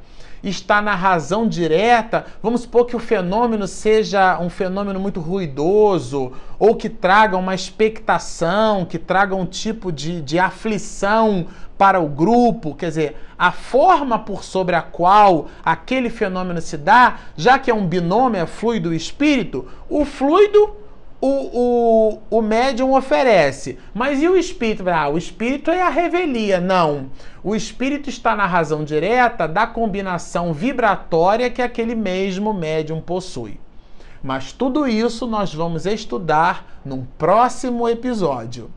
está 0.50 0.82
na 0.82 0.96
razão 0.96 1.48
direta. 1.48 2.26
Vamos 2.42 2.62
supor 2.62 2.86
que 2.86 2.96
o 2.96 3.00
fenômeno 3.00 3.68
seja 3.68 4.40
um 4.40 4.50
fenômeno 4.50 5.00
muito 5.00 5.20
ruidoso, 5.20 6.34
ou 6.60 6.76
que 6.76 6.90
traga 6.90 7.38
uma 7.38 7.56
expectação, 7.56 8.86
que 8.86 9.00
traga 9.00 9.36
um 9.36 9.46
tipo 9.46 9.92
de, 9.92 10.22
de 10.22 10.40
aflição 10.40 11.48
para 11.78 12.00
o 12.00 12.08
grupo, 12.08 12.74
quer 12.74 12.88
dizer, 12.88 13.18
a 13.38 13.52
forma 13.52 14.18
por 14.20 14.44
sobre 14.44 14.76
a 14.76 14.82
qual 14.82 15.48
aquele 15.64 16.10
fenômeno 16.10 16.62
se 16.62 16.78
dá, 16.78 17.18
já 17.36 17.60
que 17.60 17.70
é 17.70 17.74
um 17.74 17.86
binômio, 17.86 18.40
é 18.40 18.46
fluido 18.46 18.94
e 18.94 18.98
espírito, 18.98 19.68
o 19.90 20.06
fluido 20.06 20.85
o, 21.26 22.20
o, 22.30 22.38
o 22.38 22.42
médium 22.42 22.94
oferece. 22.94 23.80
Mas 23.96 24.22
e 24.22 24.30
o 24.30 24.38
espírito? 24.38 24.88
Ah, 24.88 25.10
o 25.10 25.18
espírito 25.18 25.72
é 25.72 25.82
a 25.82 25.90
revelia. 25.90 26.60
Não. 26.60 27.10
O 27.44 27.56
espírito 27.56 28.10
está 28.10 28.36
na 28.36 28.46
razão 28.46 28.84
direta 28.84 29.48
da 29.48 29.66
combinação 29.66 30.54
vibratória 30.54 31.50
que 31.50 31.64
aquele 31.64 31.96
mesmo 31.96 32.54
médium 32.54 33.02
possui. 33.02 33.60
Mas 34.22 34.52
tudo 34.52 34.88
isso 34.88 35.26
nós 35.26 35.52
vamos 35.52 35.88
estudar 35.88 36.80
num 36.86 37.06
próximo 37.18 37.90
episódio 37.90 38.70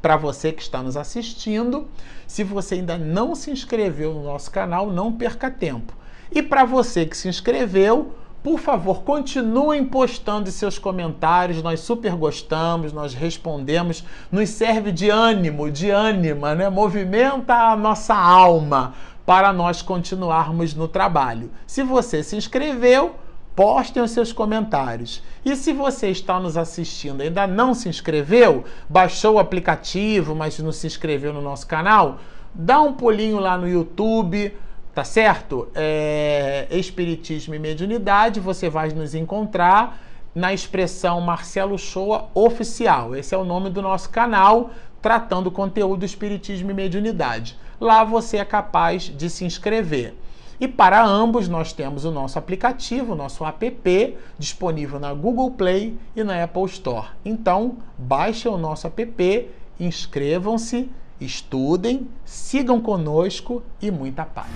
para 0.00 0.16
você 0.16 0.52
que 0.52 0.62
está 0.62 0.84
nos 0.84 0.96
assistindo. 0.96 1.88
Se 2.28 2.44
você 2.44 2.76
ainda 2.76 2.96
não 2.96 3.34
se 3.34 3.50
inscreveu 3.50 4.14
no 4.14 4.22
nosso 4.22 4.52
canal, 4.52 4.88
não 4.88 5.12
perca 5.12 5.50
tempo. 5.50 5.92
E 6.30 6.42
para 6.42 6.64
você 6.64 7.04
que 7.06 7.16
se 7.16 7.28
inscreveu, 7.28 8.14
por 8.42 8.58
favor, 8.60 9.02
continuem 9.02 9.84
postando 9.84 10.50
seus 10.50 10.78
comentários, 10.78 11.62
nós 11.62 11.80
super 11.80 12.14
gostamos, 12.14 12.92
nós 12.92 13.12
respondemos, 13.12 14.04
nos 14.30 14.50
serve 14.50 14.92
de 14.92 15.10
ânimo, 15.10 15.70
de 15.70 15.90
ânima, 15.90 16.54
né? 16.54 16.68
Movimenta 16.68 17.54
a 17.54 17.76
nossa 17.76 18.14
alma 18.14 18.94
para 19.26 19.52
nós 19.52 19.82
continuarmos 19.82 20.74
no 20.74 20.86
trabalho. 20.86 21.50
Se 21.66 21.82
você 21.82 22.22
se 22.22 22.36
inscreveu, 22.36 23.16
postem 23.56 24.02
os 24.02 24.12
seus 24.12 24.32
comentários. 24.32 25.22
E 25.44 25.56
se 25.56 25.72
você 25.72 26.10
está 26.10 26.38
nos 26.38 26.56
assistindo 26.56 27.22
e 27.22 27.26
ainda 27.26 27.46
não 27.46 27.74
se 27.74 27.88
inscreveu, 27.88 28.64
baixou 28.88 29.34
o 29.34 29.38
aplicativo, 29.38 30.34
mas 30.34 30.58
não 30.58 30.70
se 30.70 30.86
inscreveu 30.86 31.32
no 31.32 31.42
nosso 31.42 31.66
canal, 31.66 32.18
dá 32.54 32.80
um 32.80 32.92
pulinho 32.92 33.40
lá 33.40 33.58
no 33.58 33.68
YouTube, 33.68 34.52
tá 34.96 35.04
certo? 35.04 35.68
É, 35.74 36.66
Espiritismo 36.70 37.54
e 37.54 37.58
Mediunidade, 37.58 38.40
você 38.40 38.70
vai 38.70 38.88
nos 38.88 39.14
encontrar 39.14 40.00
na 40.34 40.54
expressão 40.54 41.20
Marcelo 41.20 41.78
Shoa 41.78 42.30
Oficial. 42.34 43.14
Esse 43.14 43.34
é 43.34 43.38
o 43.38 43.44
nome 43.44 43.68
do 43.68 43.82
nosso 43.82 44.08
canal, 44.08 44.70
tratando 45.02 45.50
conteúdo 45.50 46.06
Espiritismo 46.06 46.70
e 46.70 46.74
Mediunidade. 46.74 47.58
Lá 47.78 48.04
você 48.04 48.38
é 48.38 48.44
capaz 48.46 49.02
de 49.02 49.28
se 49.28 49.44
inscrever. 49.44 50.14
E 50.58 50.66
para 50.66 51.04
ambos 51.04 51.46
nós 51.46 51.74
temos 51.74 52.06
o 52.06 52.10
nosso 52.10 52.38
aplicativo, 52.38 53.12
o 53.12 53.16
nosso 53.16 53.44
app, 53.44 54.16
disponível 54.38 54.98
na 54.98 55.12
Google 55.12 55.50
Play 55.50 55.94
e 56.16 56.24
na 56.24 56.42
Apple 56.42 56.64
Store. 56.64 57.08
Então, 57.22 57.76
baixem 57.98 58.50
o 58.50 58.56
nosso 58.56 58.86
app, 58.86 59.50
inscrevam-se, 59.78 60.88
estudem, 61.20 62.08
sigam 62.24 62.80
conosco 62.80 63.62
e 63.80 63.90
muita 63.90 64.24
paz. 64.24 64.50